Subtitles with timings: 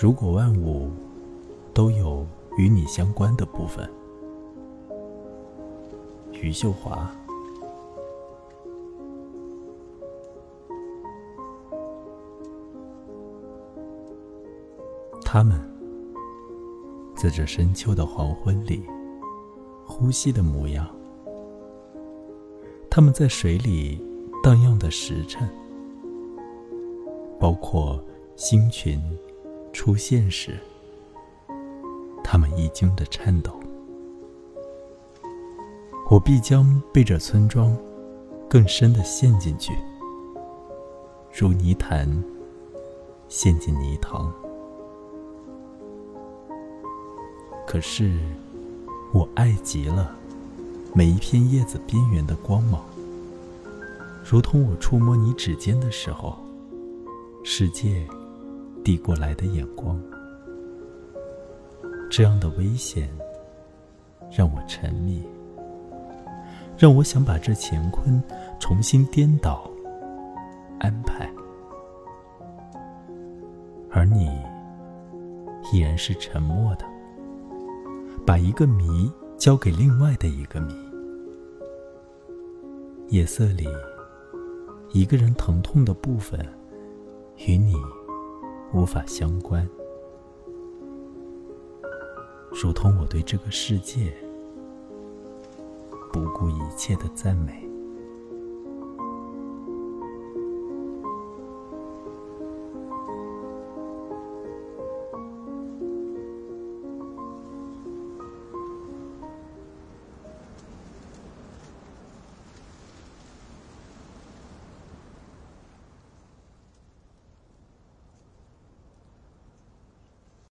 [0.00, 0.90] 如果万物
[1.74, 3.86] 都有与你相关的部分，
[6.32, 7.14] 余秀华。
[15.22, 15.60] 他们
[17.14, 18.82] 在这深秋的黄昏里
[19.84, 20.88] 呼吸的模样，
[22.88, 24.02] 他们在水里
[24.42, 25.46] 荡漾的时辰，
[27.38, 28.02] 包括
[28.34, 28.98] 星群
[29.82, 30.58] 出现时，
[32.22, 33.58] 他们一惊的颤抖，
[36.10, 37.74] 我必将被这村庄
[38.46, 39.72] 更深的陷进去，
[41.32, 42.06] 如泥潭
[43.26, 44.30] 陷进泥塘。
[47.66, 48.18] 可是，
[49.14, 50.14] 我爱极了
[50.92, 52.84] 每一片叶子边缘的光芒，
[54.22, 56.36] 如同我触摸你指尖的时候，
[57.42, 58.06] 世界
[58.84, 60.00] 递过来的眼光。
[62.10, 63.08] 这样的危险
[64.30, 65.22] 让我沉迷，
[66.76, 68.22] 让我想把这乾坤
[68.58, 69.70] 重新颠倒
[70.80, 71.30] 安排，
[73.90, 74.28] 而你
[75.72, 76.84] 依然是沉默的。
[78.26, 80.74] 把一个谜交给另外的一个谜。
[83.08, 83.66] 夜色里，
[84.92, 86.38] 一个人疼痛的部分，
[87.46, 87.74] 与你
[88.72, 89.68] 无法相关，
[92.52, 94.12] 如同我对这个世界
[96.12, 97.69] 不顾一切的赞美。